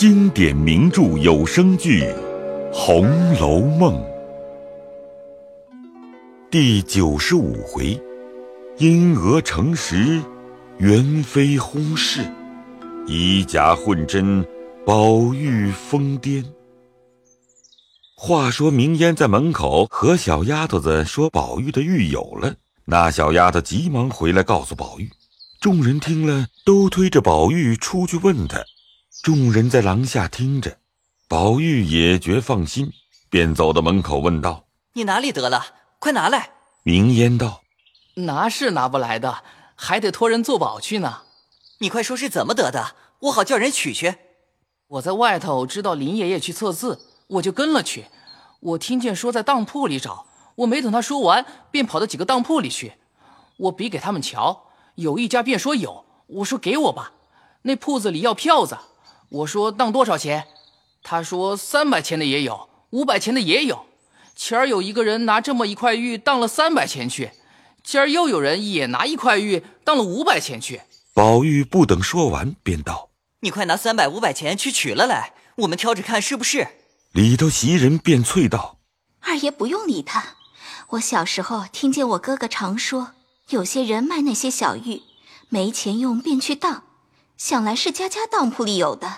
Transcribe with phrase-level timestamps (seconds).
[0.00, 2.04] 经典名著有声剧
[2.72, 4.02] 《红楼梦》
[6.50, 8.00] 第九十五回：
[8.78, 10.18] 因讹成实，
[10.78, 12.22] 元妃轰逝；
[13.06, 14.42] 以假混真，
[14.86, 16.42] 宝玉疯癫。
[18.16, 22.54] 话说明烟在门口和小丫头子说宝玉的玉有了，
[22.86, 25.10] 那小丫头急忙回来告诉宝玉。
[25.60, 28.64] 众人听了，都推着宝玉出去问他。
[29.22, 30.78] 众人在廊下听着，
[31.28, 32.90] 宝玉也觉放心，
[33.28, 35.62] 便走到门口问道：“你哪里得了？
[35.98, 36.52] 快拿来！”
[36.84, 37.60] 明烟道
[38.16, 41.22] ：“拿是拿不来的，还得托人做保去呢。
[41.80, 44.14] 你快说是怎么得的，我好叫人取去。”
[44.88, 48.06] 我在外头知道林爷爷去测字，我就跟了去。
[48.60, 50.24] 我听见说在当铺里找，
[50.54, 52.94] 我没等他说完，便跑到几个当铺里去。
[53.58, 54.70] 我比给他们瞧。
[54.94, 57.12] 有一家便说有，我说给我吧。
[57.62, 58.78] 那铺子里要票子，
[59.30, 60.46] 我说当多少钱？
[61.02, 63.86] 他说三百钱的也有，五百钱的也有。
[64.34, 67.30] 前儿有一个人拿这么一块玉当了三百钱去，
[67.84, 70.82] 今儿又有人也拿一块玉当了五百钱去。
[71.14, 76.66] 宝玉不等说完，便道：“你快拿三百五百钱去取了来，我们挑着看是不是。”
[77.12, 78.78] 里头袭人便啐道
[79.20, 80.36] ：“二爷不用理他，
[80.90, 83.12] 我小时候听见我哥哥常说。”
[83.50, 85.02] 有些人卖那些小玉，
[85.48, 86.84] 没钱用便去当，
[87.40, 89.10] 想来是家家当铺里有的。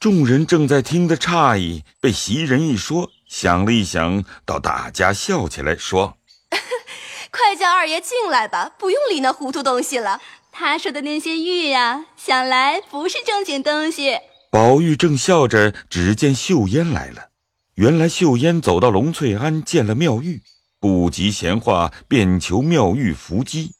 [0.00, 6.16] 众人正在听得诧异，被袭人一说，想了一想，倒大家笑起来，说：
[7.30, 10.20] “快叫二爷进来吧，不用理那糊涂东西了。
[10.50, 14.18] 他说的那些玉呀，想来不是正经东西。”
[14.50, 17.28] 宝玉正笑着，只见秀烟来了。
[17.76, 20.42] 原来秀烟走到龙翠庵见了妙玉。
[20.80, 23.74] 不及闲话，便求妙玉伏击。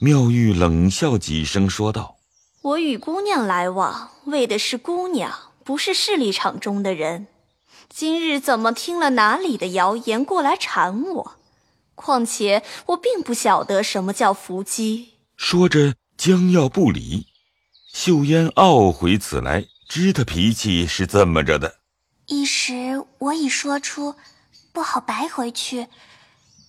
[0.00, 2.16] 妙玉冷笑几声，说道
[2.68, 7.28] ：“我与姑娘来往，为的是姑娘，不是势力场中的人。
[7.88, 11.36] 今日怎么听了哪里的谣言过来缠我？
[11.94, 17.28] 况且我并不晓得什么叫伏击。”说着将要不理，
[17.90, 21.76] 秀烟懊悔此来，知他脾气是这么着的。
[22.26, 24.16] 一时我已说出，
[24.72, 25.86] 不好白回去。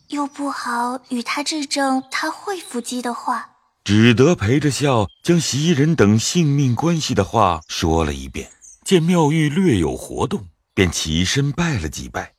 [0.08, 3.49] 又不好与他质证他会伏击的话，
[3.90, 8.52] 只得陪着笑，将袭人等性命关系的话说了一遍。
[8.86, 10.46] 见妙玉略有活动，
[10.76, 12.36] 便起身拜了几拜。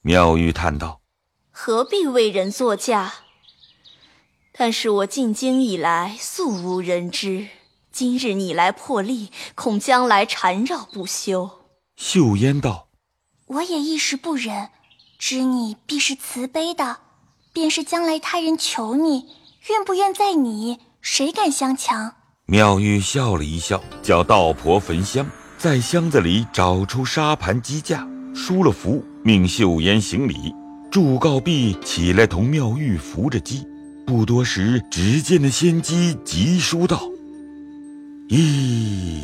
[0.00, 1.02] 妙玉叹道
[1.52, 3.12] ：“何必为人作嫁？
[4.56, 7.48] 但是我进京以来素无人知，
[7.92, 12.88] 今日你来破例，恐将来缠绕不休。”秀烟道
[13.48, 14.70] ：“我也一时不忍，
[15.18, 17.00] 知你必是慈悲的。”
[17.52, 19.28] 便是将来他人求你，
[19.68, 22.12] 愿不愿在你，谁敢相强？
[22.46, 25.24] 妙玉笑了一笑，叫道婆焚香，
[25.56, 30.52] 在箱子里找出沙盘鸡架，书了符，命秀烟行礼，
[30.90, 33.64] 祝告毕，起来同妙玉扶着鸡。
[34.04, 37.00] 不多时，只见那仙姬急书道
[38.28, 39.20] ：“咦，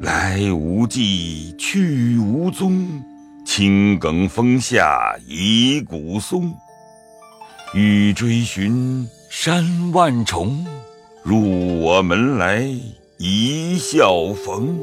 [0.00, 3.00] 来无迹，去无踪，
[3.46, 6.52] 青埂峰下一古松。”
[7.74, 10.66] 欲追寻山万重，
[11.22, 12.68] 入我门来
[13.16, 14.76] 一笑逢。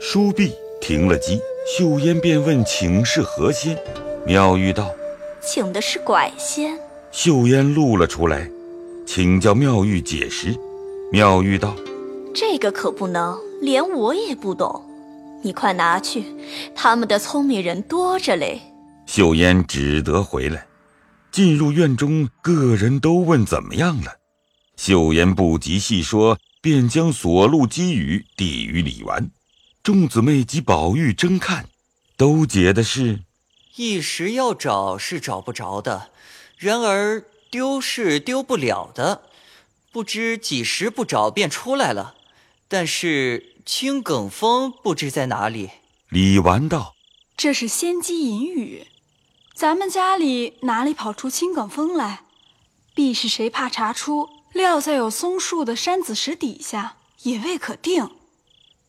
[0.00, 3.76] 书毕，停了机，秀烟便问：“请是何仙？”
[4.24, 4.88] 妙玉道
[5.42, 6.78] ：“请的是拐仙。”
[7.10, 8.48] 秀烟露了出来，
[9.04, 10.56] 请教妙玉解释。
[11.10, 11.74] 妙玉道
[12.32, 14.80] ：“这个可不能，连我也不懂。
[15.42, 16.24] 你快拿去，
[16.72, 18.60] 他们的聪明人多着嘞。”
[19.06, 20.64] 秀烟只得回来。
[21.30, 24.18] 进入院中，个人都问怎么样了。
[24.76, 29.30] 秀妍不及细说，便将所录机语递与李纨。
[29.82, 31.68] 众姊妹及宝玉争看，
[32.16, 33.20] 都解的是：
[33.76, 36.10] 一时要找是找不着的，
[36.58, 39.22] 然而丢是丢不了的。
[39.92, 42.14] 不知几时不找便出来了，
[42.68, 45.70] 但是青埂峰不知在哪里。
[46.08, 46.94] 李纨道
[47.36, 48.86] ：“这是仙机隐语。”
[49.60, 52.22] 咱们家里哪里跑出青埂峰来？
[52.94, 58.08] 必是谁怕查出，料在有松树的山子石底下，也未可定。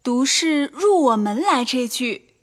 [0.01, 2.35] 独是入我门来这句，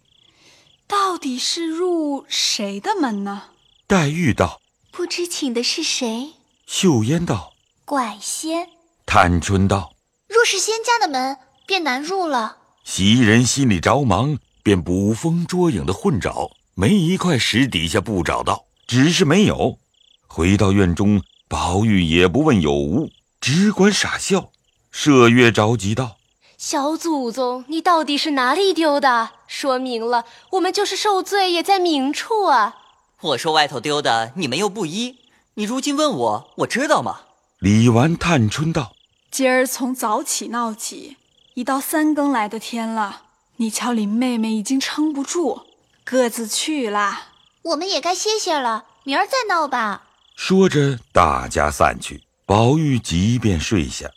[0.86, 3.44] 到底是入谁的门呢？
[3.86, 4.60] 黛玉道
[4.92, 6.34] ：“不知请的是谁？”
[6.68, 7.54] 秀烟道
[7.86, 8.68] ：“拐仙。”
[9.06, 9.94] 探春道
[10.28, 16.50] ：“若是仙家的门，便难入了。”袭人心里着忙，便捕风捉影的混找。
[16.80, 19.80] 没一块石底下不找到，只是没有。
[20.28, 23.10] 回到院中，宝玉也不问有无，
[23.40, 24.52] 只管傻笑。
[24.94, 26.18] 麝月着急道
[26.56, 29.30] ：“小祖宗，你到底是哪里丢的？
[29.48, 32.76] 说明了，我们就是受罪也在明处啊！
[33.22, 35.16] 我说外头丢的，你们又不依，
[35.54, 37.22] 你如今问我，我知道吗？
[37.58, 38.92] 李纨探春道
[39.32, 41.16] ：“今儿从早起闹起，
[41.54, 43.22] 已到三更来的天了。
[43.56, 45.62] 你瞧，林妹妹已经撑不住，
[46.10, 47.32] 各自去啦。
[47.60, 50.04] 我们也该歇歇了，明儿再闹吧。”
[50.36, 52.22] 说着，大家散去。
[52.46, 54.10] 宝玉即便睡下。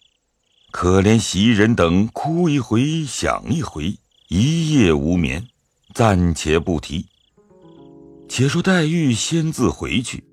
[0.72, 3.98] 可怜袭人等哭一回想一回，
[4.30, 5.46] 一夜无眠，
[5.94, 7.06] 暂且不提。
[8.30, 10.24] 且说黛玉先自回去，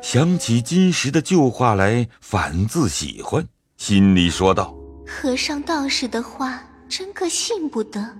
[0.00, 3.46] 想起金石的旧话来，反自喜欢，
[3.76, 4.74] 心里说道
[5.06, 8.16] ：“和尚道士的话，真个信不得。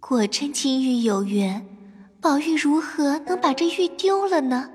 [0.00, 1.64] 果真金玉有缘，
[2.20, 4.68] 宝玉如何能把这玉丢了呢？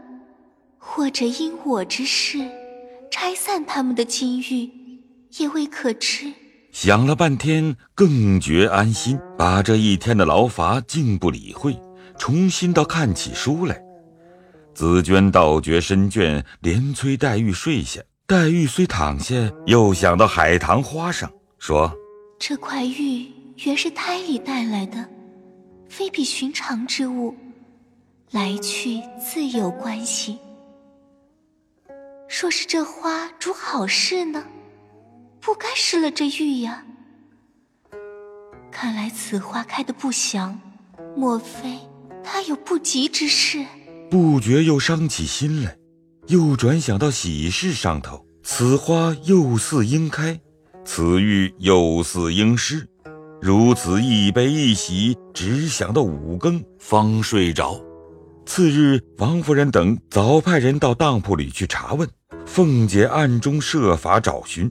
[0.77, 2.39] 或者因我之事，
[3.12, 4.69] 拆散他们的金玉？”
[5.38, 6.31] 也未可知。
[6.72, 11.78] 想了半天，更觉安心，把这一天的劳乏竟不理会，
[12.18, 13.81] 重新到看起书来。
[14.74, 18.01] 紫娟倒觉身倦，连催黛玉睡下。
[18.25, 19.36] 黛玉虽躺下，
[19.66, 21.30] 又想到海棠花上，
[21.60, 21.94] 说
[22.39, 23.30] ：“这块玉
[23.66, 25.10] 原是胎里带来的，
[25.90, 27.36] 非比寻常之物，
[28.32, 30.40] 来去自有关系。
[32.42, 34.46] 若是这花主好事呢？”
[35.40, 36.84] 不该失了这玉呀！
[38.72, 40.60] 看来此花开的不祥，
[41.16, 41.78] 莫非
[42.24, 43.64] 他有不吉之事？
[44.10, 45.78] 不觉又伤起心来，
[46.30, 50.40] 又转想到喜事上头，此花又似应开，
[50.84, 52.88] 此玉又似应失，
[53.45, 57.80] 如此一悲一喜，只想到五更方睡着。
[58.44, 62.09] 次日，王夫人等早派人到当铺里去查问，
[62.47, 64.68] 凤姐暗中设法找寻。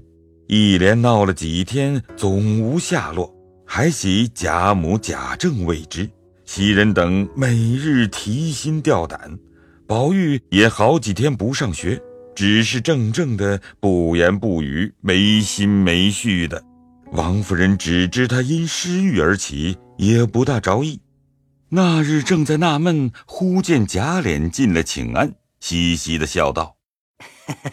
[0.49, 3.33] 一连闹了几天，总无下落，
[3.65, 6.11] 还喜贾母、贾政未知。
[6.45, 9.39] 袭人等每日提心吊胆，
[9.87, 11.97] 宝玉也好几天不上学，
[12.35, 16.61] 只是怔怔的，不言不语，没心没绪的。
[17.13, 21.01] 王夫人只知他因失玉而起，也不大着意。
[21.69, 26.77] 那日正在纳闷，忽见贾琏进来请安，嘻嘻的笑道。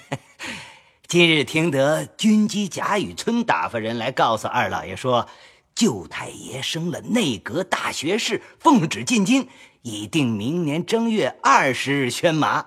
[1.07, 5.28] 今日听得军机贾雨村打发人来告诉二老爷说，
[5.75, 9.48] 舅太爷升了内阁大学士，奉旨进京，
[9.81, 12.66] 已定明年正月二十日宣马，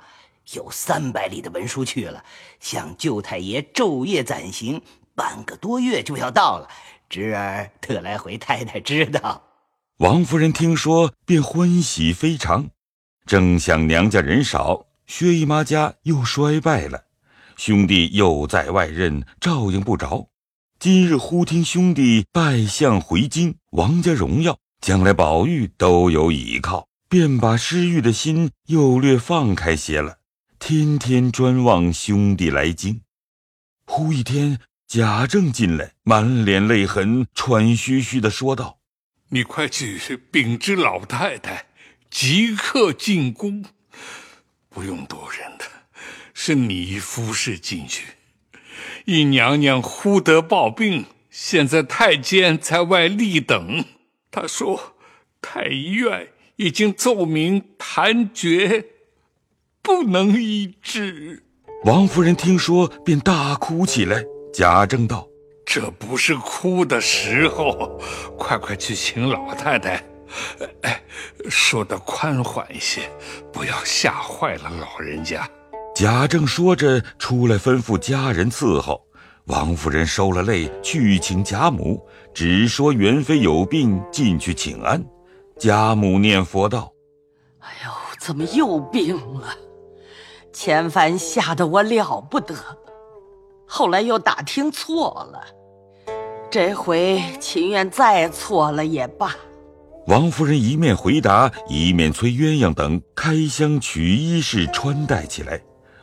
[0.52, 2.22] 有三百里的文书去了，
[2.60, 4.82] 向舅太爷昼夜暂行，
[5.14, 6.68] 半个多月就要到了。
[7.08, 9.42] 侄儿特来回太太知道。
[9.98, 12.70] 王夫人听说，便欢喜非常，
[13.24, 17.04] 正想娘家人少，薛姨妈家又衰败了。
[17.56, 20.28] 兄弟又在外任，照应不着。
[20.80, 30.16] 今日忽听兄弟拜相回京，王家荣耀，将来宝玉都有倚靠，便把失玉的心又略放开些了，
[30.58, 33.00] 天天专望兄弟来京。
[33.86, 34.58] 忽一天，
[34.96, 38.78] 贾政进来，满脸泪痕，喘吁吁的说道
[39.30, 39.98] ：“你快去
[40.30, 41.66] 禀知老太太，
[42.08, 43.64] 即刻进宫，
[44.68, 45.64] 不用多人的。”
[46.32, 48.04] 是你服侍进去，
[49.04, 53.84] 姨娘娘忽得暴病，现在太监在外立等。
[54.30, 54.94] 他说，
[55.42, 58.84] 太医院已经奏明谭决，
[59.82, 61.42] 不能医治。
[61.82, 64.24] 王夫人听说，便大哭起来。
[64.54, 65.26] 贾政道
[65.66, 68.00] ：“这不是哭的时候，
[68.38, 70.00] 快快去请老太太。
[70.82, 71.02] 哎，
[71.50, 73.10] 说的宽缓一些，
[73.52, 75.44] 不要吓坏了老人家。”
[75.92, 79.04] 贾政说着，出来吩咐家人伺候。
[79.46, 82.00] 王夫人收了泪，去请贾母，
[82.32, 85.04] 只说元妃有病，进去请安。
[85.58, 86.92] 贾母念佛道
[87.58, 89.48] ：“哎呦，怎么又病了？
[90.52, 92.54] 前番吓得我了不得，
[93.66, 95.40] 后来又打听错了，
[96.50, 99.34] 这回情愿再错了也罢。”
[100.06, 105.60] 王夫人一面回答，一面催鸳鸯等开箱取衣饰穿戴起来。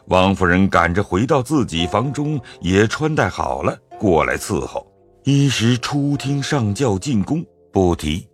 [0.07, 4.91] 王夫人赶着回到自己房中，也穿戴好了，过来伺候。
[5.23, 8.27] 一时出厅上轿进宫，不提。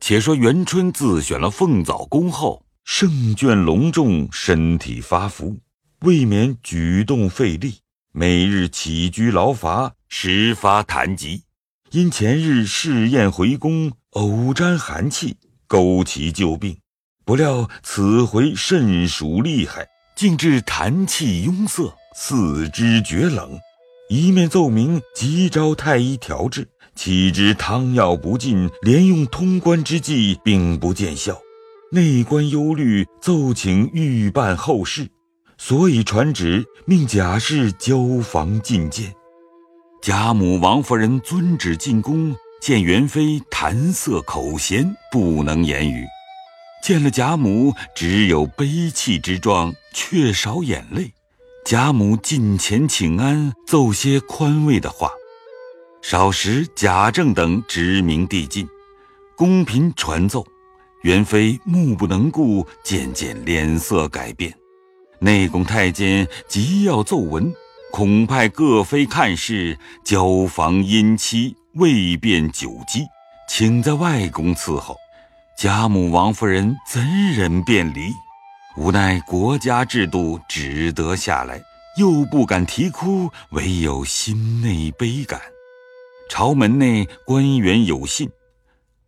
[0.00, 5.54] 且说元春自选了凤藻宫后，圣眷隆重，身体发福，
[6.00, 7.74] 未免举动费力，
[8.18, 11.42] 每日起居劳乏，时发痰疾。
[11.90, 16.78] 因前日试验回宫，偶沾寒气，勾起旧病，
[17.26, 19.86] 不料此回甚属厉害。
[20.16, 23.58] 竟致痰气壅塞，四肢厥冷，
[24.08, 31.38] 一面奏明急召太医调治，岂知汤药不进，连用通关之计，并不见效。
[31.92, 35.06] 内官忧虑，奏请预办后事，
[35.58, 39.14] 所以传旨命贾氏交房觐见。
[40.02, 46.04] 贾母、王夫人遵旨进宫，见元妃谈色口咸，不能言语。
[46.82, 51.12] 见了贾母，只有悲戚之状，却少眼泪。
[51.64, 55.10] 贾母近前请安，奏些宽慰的话。
[56.02, 58.68] 少时，贾政等直名递进，
[59.36, 60.46] 宫嫔传奏，
[61.02, 64.56] 元妃目不能顾，渐渐脸色改变。
[65.18, 67.52] 内宫太监急要奏闻，
[67.90, 73.06] 恐派各妃看事，交房姻期未便久积，
[73.48, 74.96] 请在外宫伺候。
[75.58, 78.12] 贾母、王夫人怎忍便离？
[78.76, 81.62] 无奈国家制度，只得下来，
[81.96, 85.40] 又不敢啼哭，唯有心内悲感。
[86.28, 88.28] 朝门内官员有信，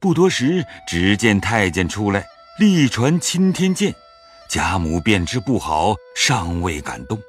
[0.00, 2.24] 不多时，只见太监出来，
[2.58, 3.94] 力传钦天监。
[4.48, 7.20] 贾母便知不好，尚未敢动。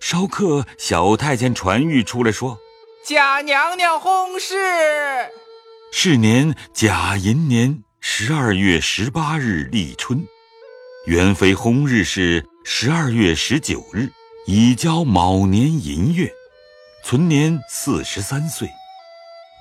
[0.00, 2.58] 稍刻，小太监传谕出来说
[3.04, 4.54] ：“贾娘娘薨逝。”
[5.92, 10.24] 是年甲寅年十二月十八日立春，
[11.06, 14.08] 元妃薨日是十二月十九日，
[14.46, 16.32] 已交卯年寅月，
[17.04, 18.66] 存年四十三岁。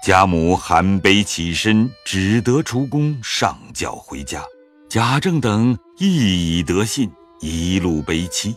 [0.06, 4.42] 贾母含悲起身，只得出宫上轿回家。
[4.90, 8.56] 贾政等亦已得信，一路悲戚。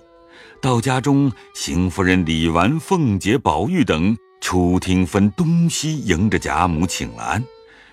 [0.63, 7.45] 到家中，邢夫人、李纨、凤姐、宝玉等出厅分东西迎着贾母请了安，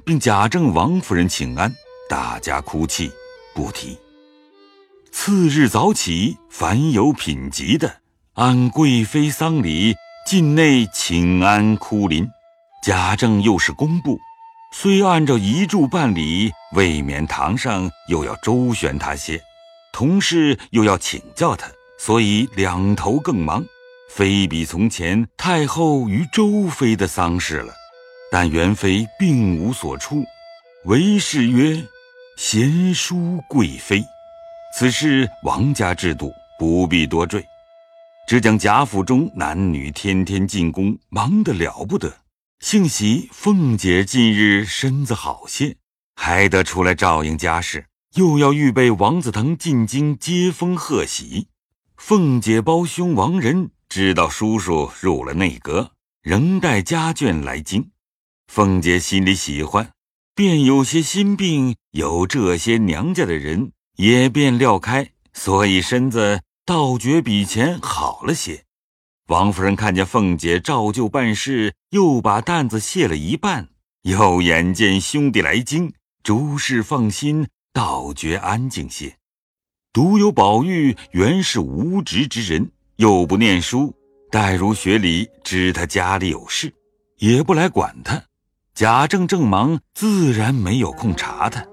[0.06, 1.76] 并贾政、王夫人请安，
[2.10, 3.12] 大家哭泣，
[3.54, 3.98] 不提。
[5.12, 7.98] 次日早起，凡有品级的，
[8.36, 9.94] 按贵妃丧礼，
[10.26, 12.26] 进内请安哭临。
[12.86, 14.18] 贾政又是工部，
[14.72, 19.42] 虽按照遗嘱办理，未免堂上又要周旋他些，
[19.92, 23.66] 同事又要请教他，所以两头更忙，
[24.10, 27.74] 非比从前太后与周妃的丧事了。
[28.32, 30.24] 但元妃并无所出，
[30.86, 31.84] 唯是曰
[32.38, 34.04] ：“贤淑贵妃。”
[34.78, 37.44] 此事王家制度，不必多赘，
[38.28, 42.14] 只讲贾府中男女天天进宫，忙得了不得。
[42.60, 45.78] 幸喜凤姐近日身子好些，
[46.16, 47.86] 还得出来照应家事，
[48.16, 51.48] 又要预备王子腾进京接风贺喜。
[51.96, 57.92] 凤姐胞兄王仁知道叔叔入了内阁，仍带家眷来京。
[58.48, 59.92] 凤姐心里喜欢，
[60.36, 68.66] 便有些心病，有这些娘家的人，也便料开，所以身子倒觉比前好了些。
[69.30, 73.70] 王夫人看见凤姐照旧办事，又把担子卸了一半，
[74.02, 75.94] 又眼见兄弟来京，
[76.24, 79.16] 诸事放心，倒觉安静些。
[79.94, 83.94] 独有宝玉原是无职之人，又不念书，
[84.32, 86.74] 待如学里知他家里有事，
[87.20, 88.20] 也不来管他。
[88.74, 91.64] 贾政正忙，自然没有空查他。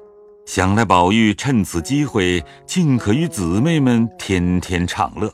[0.44, 5.32] 想来宝玉趁此机会，尽可与姊妹们天天畅乐，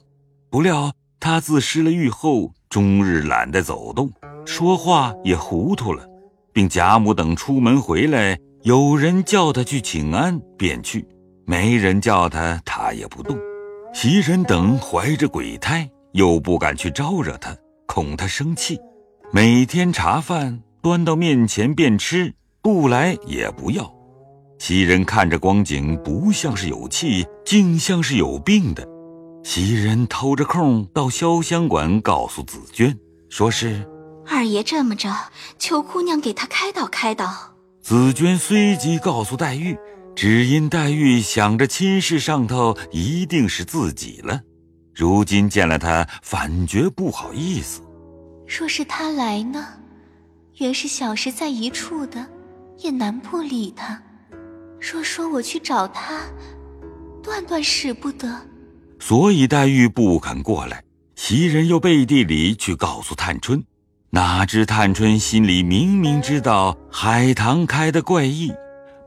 [0.49, 0.93] 不料。
[1.25, 4.11] 他自失了玉后，终日懒得走动，
[4.45, 6.05] 说话也糊涂了，
[6.53, 11.01] 并贾母等出门回来，有人叫他去请安，便去；
[11.47, 13.39] 没人叫他，他也不动。
[13.95, 18.77] 袭人等怀着鬼胎，又不敢去招惹他，恐他生气。
[19.31, 23.89] 每天茶饭端到面前便吃，不来也不要。
[24.59, 28.85] 袭人看着光景，不像是有气，竟像是有病的。
[29.43, 32.97] 袭人偷着空到潇湘馆，告诉紫娟，
[33.29, 33.85] 说是
[34.27, 35.13] 二爷这么着，
[35.59, 37.55] 求姑娘给他开导开导。
[37.83, 39.77] 紫娟随即告诉黛玉，
[40.15, 44.41] 只因黛玉想着亲事上头一定是自己了，
[44.95, 47.81] 如今见了他，反觉不好意思。
[48.47, 49.67] 若是他来呢，
[50.59, 52.25] 原是小时在一处的，
[52.79, 54.01] 也难不理他。
[54.81, 56.21] 若说我去找他，
[57.23, 58.41] 断断使不得。
[59.05, 60.81] 所以黛玉不肯过来，
[61.17, 63.61] 袭人又背地里去告诉探春，
[64.11, 68.53] 哪知探春心里明明知道海棠开的怪异，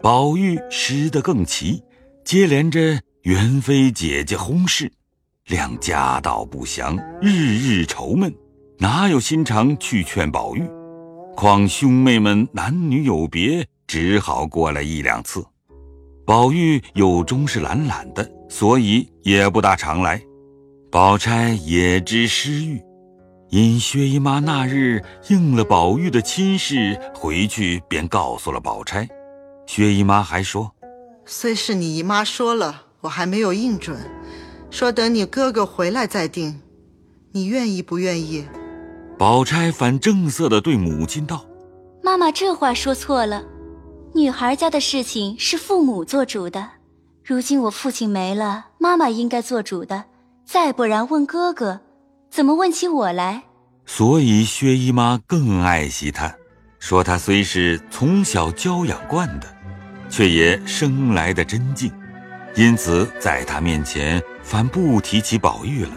[0.01, 1.81] 宝玉失得更奇，
[2.25, 4.91] 接连着元妃姐姐薨逝，
[5.47, 8.35] 两家道不详，日日愁闷，
[8.77, 10.63] 哪有心肠去劝宝玉？
[11.37, 15.41] 况兄妹们男女有别，只好过来一两次。
[16.25, 18.29] 宝玉又终是懒懒的。
[18.57, 20.21] 所以也不大常来，
[20.89, 22.81] 宝钗也知失玉，
[23.49, 29.05] 因薛姨妈那日应了宝玉的亲事，回去便告诉了宝钗。
[29.67, 30.71] 薛姨妈还说
[31.27, 33.99] ：“虽是你姨妈说了，我还没有应准，
[34.69, 36.61] 说等你哥哥回来再定。
[37.33, 38.45] 你愿意不愿意？”
[39.19, 41.45] 宝钗反正色的对母亲道
[42.01, 43.43] ：“妈妈这话说错了，
[44.13, 46.74] 女孩家的事情是父母做主的。
[47.25, 50.03] 如今我父亲没了，妈妈应该做主的。
[50.45, 51.81] 再不然问哥哥。”
[52.29, 53.43] 怎么问起我来？
[53.85, 56.35] 所以薛姨妈更爱惜他，
[56.79, 59.47] 说他虽是从小娇养惯的，
[60.09, 61.91] 却也生来的真静，
[62.55, 65.91] 因此在他面前反不提起宝玉了。